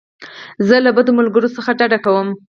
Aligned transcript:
زه 0.67 0.75
له 0.85 0.91
بدو 0.95 1.11
ملګرو 1.19 1.53
څخه 1.55 1.71
ډډه 1.79 1.99
کوم. 2.05 2.27